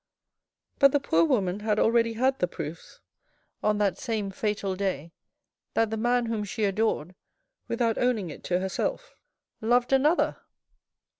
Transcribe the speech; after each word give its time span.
But 0.79 0.93
the 0.93 0.99
poor 0.99 1.23
woman 1.23 1.59
had 1.59 1.77
already 1.77 2.13
had 2.13 2.39
the 2.39 2.47
proofs 2.47 3.01
on 3.61 3.77
that 3.77 3.99
same 3.99 4.31
fatal 4.31 4.75
day 4.75 5.13
that 5.75 5.91
the 5.91 5.95
man 5.95 6.25
whom 6.25 6.43
she 6.43 6.63
adored, 6.63 7.13
without 7.67 7.99
owning 7.99 8.31
it 8.31 8.43
to 8.45 8.59
herself, 8.59 9.13
loved 9.61 9.93
another 9.93 10.37